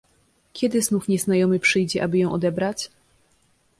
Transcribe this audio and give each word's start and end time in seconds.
"Kiedy 0.53 0.81
znów 0.81 1.07
nieznajomy 1.07 1.59
przyjdzie, 1.59 2.03
aby 2.03 2.17
ją 2.17 2.31
odebrać?" 2.31 2.89